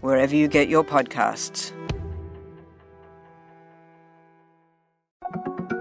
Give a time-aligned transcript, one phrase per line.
[0.00, 1.72] wherever you get your podcasts.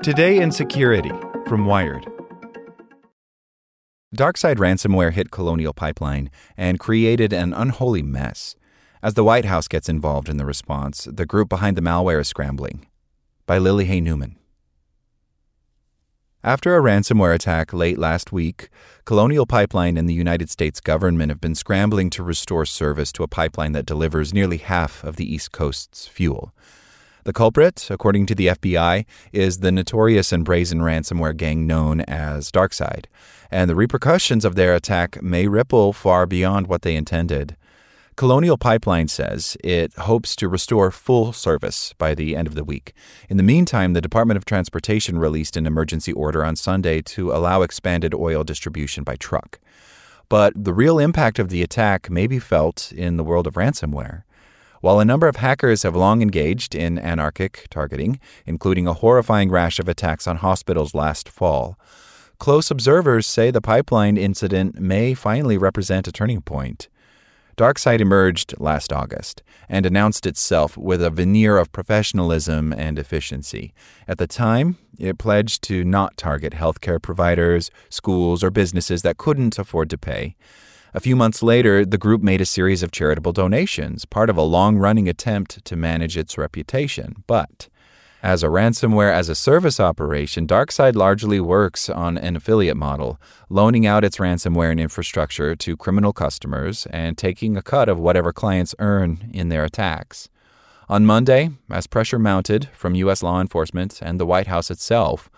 [0.04, 1.12] Today in Security
[1.48, 2.06] from Wired.
[4.16, 8.56] DarkSide ransomware hit Colonial Pipeline and created an unholy mess.
[9.04, 12.28] As the White House gets involved in the response, the group behind the malware is
[12.28, 12.88] scrambling.
[13.46, 14.38] By Lily Hay Newman.
[16.46, 18.70] After a ransomware attack late last week,
[19.04, 23.28] Colonial Pipeline and the United States government have been scrambling to restore service to a
[23.28, 26.54] pipeline that delivers nearly half of the East Coast's fuel.
[27.24, 32.52] The culprit, according to the FBI, is the notorious and brazen ransomware gang known as
[32.52, 33.06] DarkSide,
[33.50, 37.58] and the repercussions of their attack may ripple far beyond what they intended.
[38.18, 42.94] Colonial Pipeline says it hopes to restore full service by the end of the week.
[43.28, 47.62] In the meantime, the Department of Transportation released an emergency order on Sunday to allow
[47.62, 49.60] expanded oil distribution by truck.
[50.30, 54.24] But the real impact of the attack may be felt in the world of ransomware.
[54.80, 59.78] While a number of hackers have long engaged in anarchic targeting, including a horrifying rash
[59.78, 61.78] of attacks on hospitals last fall,
[62.40, 66.88] close observers say the pipeline incident may finally represent a turning point.
[67.58, 73.74] DarkSide emerged last August and announced itself with a veneer of professionalism and efficiency.
[74.08, 79.58] At the time, it pledged to not target healthcare providers, schools, or businesses that couldn't
[79.58, 80.36] afford to pay.
[80.94, 84.42] A few months later, the group made a series of charitable donations, part of a
[84.42, 87.24] long running attempt to manage its reputation.
[87.28, 87.70] But
[88.26, 93.86] as a ransomware as a service operation, DarkSide largely works on an affiliate model, loaning
[93.86, 98.74] out its ransomware and infrastructure to criminal customers and taking a cut of whatever clients
[98.80, 100.28] earn in their attacks.
[100.90, 103.22] On Monday, as pressure mounted from U.S.
[103.22, 105.30] law enforcement and the White House itself,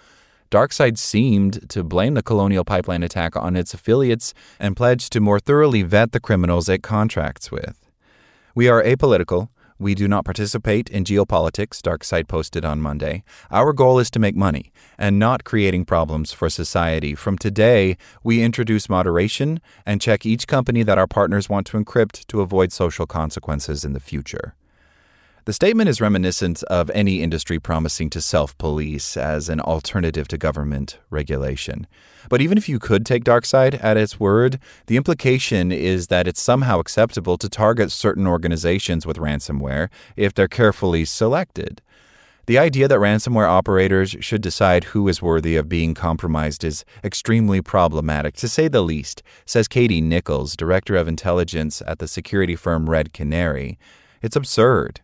[0.50, 5.42] DarkSide seemed to blame the Colonial Pipeline attack on its affiliates and pledged to more
[5.42, 7.86] thoroughly vet the criminals it contracts with.
[8.56, 9.50] We are apolitical
[9.80, 13.24] we do not participate in geopolitics, DarkSide posted on Monday.
[13.52, 17.16] Our goal is to make money and not creating problems for society.
[17.16, 22.26] From today, we introduce moderation and check each company that our partners want to encrypt
[22.28, 24.56] to avoid social consequences in the future.
[25.48, 30.38] The statement is reminiscent of any industry promising to self police as an alternative to
[30.38, 31.88] government regulation.
[32.28, 36.42] But even if you could take DarkSide at its word, the implication is that it's
[36.42, 39.88] somehow acceptable to target certain organizations with ransomware
[40.18, 41.82] if they're carefully selected.
[42.48, 47.62] The idea that ransomware operators should decide who is worthy of being compromised is extremely
[47.62, 52.90] problematic, to say the least, says Katie Nichols, director of intelligence at the security firm
[52.90, 53.80] Red Canary.
[54.22, 55.00] It's absurd.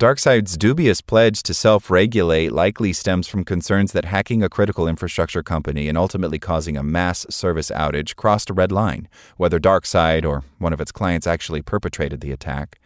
[0.00, 5.42] DarkSide's dubious pledge to self regulate likely stems from concerns that hacking a critical infrastructure
[5.42, 10.42] company and ultimately causing a mass service outage crossed a red line, whether DarkSide or
[10.56, 12.80] one of its clients actually perpetrated the attack.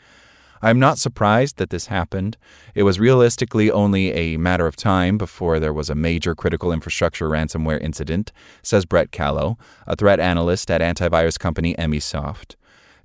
[0.60, 2.36] I am not surprised that this happened.
[2.74, 7.28] It was realistically only a matter of time before there was a major critical infrastructure
[7.28, 9.56] ransomware incident, says Brett Callow,
[9.86, 12.56] a threat analyst at antivirus company Emsisoft.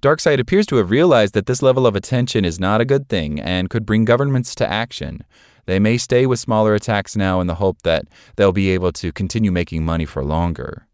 [0.01, 3.37] DarkSide appears to have realized that this level of attention is not a good thing
[3.37, 5.25] and could bring governments to action.
[5.65, 8.05] They may stay with smaller attacks now in the hope that
[8.37, 10.87] they'll be able to continue making money for longer.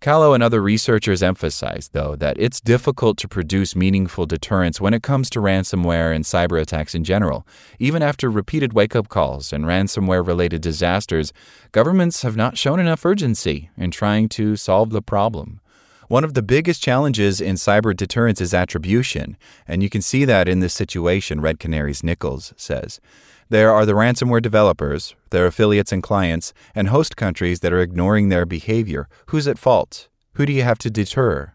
[0.00, 5.02] Callow and other researchers emphasize, though, that it's difficult to produce meaningful deterrence when it
[5.02, 7.46] comes to ransomware and cyber attacks in general.
[7.78, 11.32] Even after repeated wake up calls and ransomware related disasters,
[11.72, 15.60] governments have not shown enough urgency in trying to solve the problem.
[16.08, 19.36] One of the biggest challenges in cyber deterrence is attribution,
[19.66, 23.00] and you can see that in this situation, Red Canary's Nichols says.
[23.48, 28.28] There are the ransomware developers, their affiliates and clients, and host countries that are ignoring
[28.28, 29.08] their behavior.
[29.26, 30.08] Who's at fault?
[30.34, 31.54] Who do you have to deter?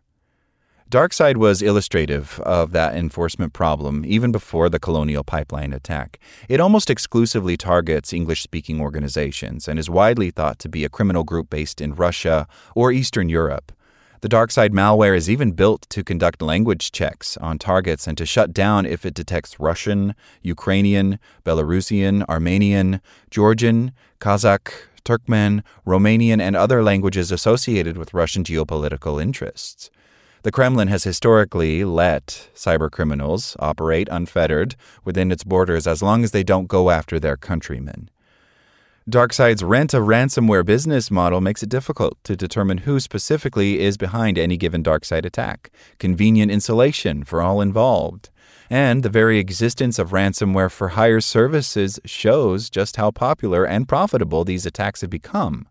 [0.90, 6.18] DarkSide was illustrative of that enforcement problem even before the Colonial Pipeline attack.
[6.48, 11.24] It almost exclusively targets English speaking organizations and is widely thought to be a criminal
[11.24, 13.72] group based in Russia or Eastern Europe.
[14.22, 18.52] The DarkSide malware is even built to conduct language checks on targets and to shut
[18.52, 23.00] down if it detects Russian, Ukrainian, Belarusian, Armenian,
[23.32, 24.74] Georgian, Kazakh,
[25.06, 29.90] Turkmen, Romanian, and other languages associated with Russian geopolitical interests.
[30.44, 34.76] The Kremlin has historically let cybercriminals operate unfettered
[35.06, 38.10] within its borders as long as they don't go after their countrymen.
[39.10, 44.38] DarkSide's rent a ransomware business model makes it difficult to determine who specifically is behind
[44.38, 48.30] any given DarkSide attack, convenient insulation for all involved.
[48.70, 54.46] And the very existence of ransomware for hire services shows just how popular and profitable
[54.46, 55.68] these attacks have become.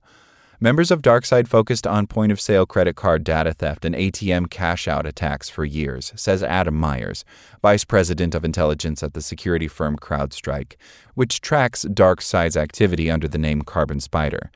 [0.60, 4.88] Members of DarkSide focused on point of sale credit card data theft and ATM cash
[4.88, 7.24] out attacks for years, says Adam Meyers,
[7.62, 10.72] vice president of intelligence at the security firm CrowdStrike,
[11.14, 14.50] which tracks DarkSide's activity under the name Carbon Spider.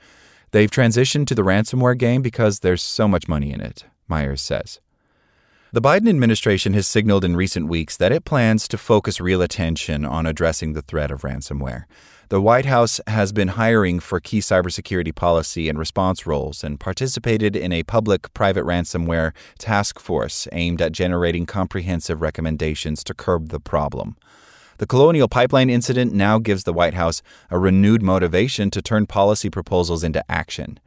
[0.50, 4.80] They've transitioned to the ransomware game because there's so much money in it, Meyers says.
[5.70, 10.04] The Biden administration has signaled in recent weeks that it plans to focus real attention
[10.04, 11.84] on addressing the threat of ransomware.
[12.32, 17.54] The White House has been hiring for key cybersecurity policy and response roles and participated
[17.54, 23.60] in a public private ransomware task force aimed at generating comprehensive recommendations to curb the
[23.60, 24.16] problem.
[24.78, 27.20] The Colonial Pipeline incident now gives the White House
[27.50, 30.80] a renewed motivation to turn policy proposals into action.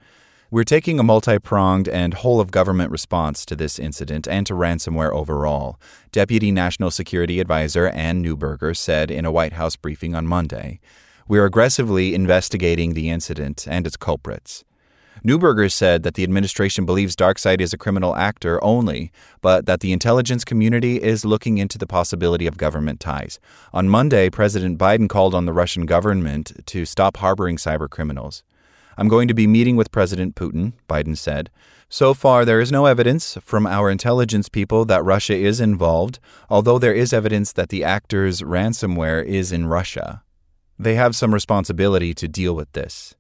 [0.50, 4.56] We're taking a multi pronged and whole of government response to this incident and to
[4.56, 5.80] ransomware overall,
[6.12, 10.80] Deputy National Security Advisor Anne Neuberger said in a White House briefing on Monday.
[11.28, 14.64] We're aggressively investigating the incident and its culprits.
[15.26, 19.12] Neuberger said that the administration believes DarkSide is a criminal actor only,
[19.42, 23.40] but that the intelligence community is looking into the possibility of government ties.
[23.74, 28.44] On Monday, President Biden called on the Russian government to stop harboring cyber criminals.
[28.96, 31.50] I'm going to be meeting with President Putin, Biden said.
[31.90, 36.20] So far, there is no evidence from our intelligence people that Russia is involved,
[36.52, 40.22] although there is evidence that the actor's ransomware is in Russia.
[40.78, 43.16] They have some responsibility to deal with this.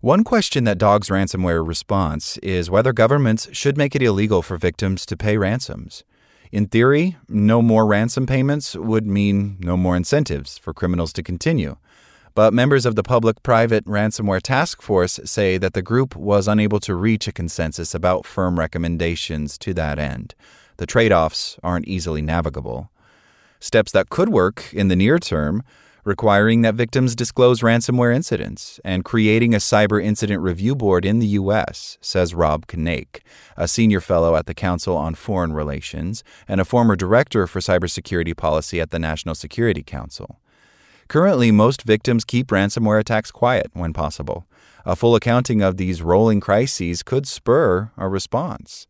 [0.00, 5.06] One question that dogs ransomware response is whether governments should make it illegal for victims
[5.06, 6.02] to pay ransoms.
[6.50, 11.76] In theory, no more ransom payments would mean no more incentives for criminals to continue.
[12.34, 16.80] But members of the public private ransomware task force say that the group was unable
[16.80, 20.34] to reach a consensus about firm recommendations to that end.
[20.78, 22.90] The trade offs aren't easily navigable.
[23.60, 25.62] Steps that could work in the near term
[26.04, 31.26] requiring that victims disclose ransomware incidents, and creating a cyber incident review board in the
[31.28, 33.20] U.S., says Rob Knake,
[33.56, 38.36] a senior fellow at the Council on Foreign Relations and a former director for cybersecurity
[38.36, 40.40] policy at the National Security Council.
[41.08, 44.46] Currently, most victims keep ransomware attacks quiet when possible.
[44.84, 48.86] A full accounting of these rolling crises could spur a response.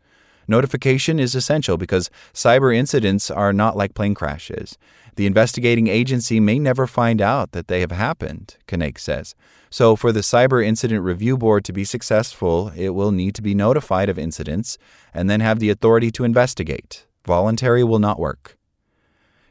[0.49, 4.77] Notification is essential because cyber incidents are not like plane crashes.
[5.17, 9.35] The investigating agency may never find out that they have happened, Knake says.
[9.69, 13.55] So, for the Cyber Incident Review Board to be successful, it will need to be
[13.55, 14.79] notified of incidents
[15.13, 17.07] and then have the authority to investigate.
[17.27, 18.59] Voluntary will not work.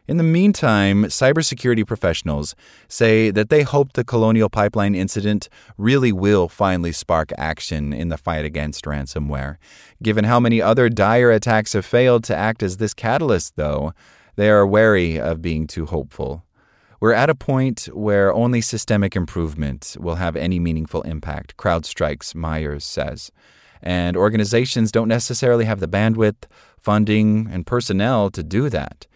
[0.07, 2.55] In the meantime, cybersecurity professionals
[2.87, 8.17] say that they hope the Colonial Pipeline incident really will finally spark action in the
[8.17, 9.57] fight against ransomware.
[10.01, 13.93] Given how many other dire attacks have failed to act as this catalyst, though,
[14.37, 16.43] they are wary of being too hopeful.
[16.99, 22.85] We're at a point where only systemic improvement will have any meaningful impact, CrowdStrike's Meyers
[22.85, 23.31] says.
[23.83, 26.43] And organizations don't necessarily have the bandwidth,
[26.77, 29.07] funding, and personnel to do that.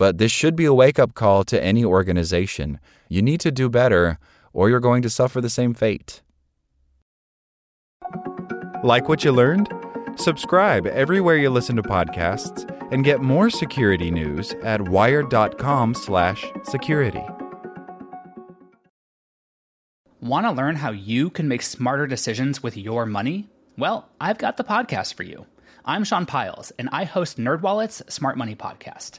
[0.00, 2.80] But this should be a wake up call to any organization.
[3.10, 4.18] You need to do better,
[4.54, 6.22] or you're going to suffer the same fate.
[8.82, 9.68] Like what you learned?
[10.16, 17.24] Subscribe everywhere you listen to podcasts and get more security news at wired.com/security.
[20.22, 23.50] Want to learn how you can make smarter decisions with your money?
[23.76, 25.44] Well, I've got the podcast for you.
[25.84, 29.18] I'm Sean Pyles, and I host NerdWallet's Smart Money Podcast.